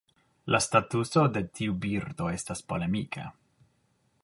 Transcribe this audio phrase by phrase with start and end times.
[0.53, 3.29] La statuso de tiu birdo estas polemika.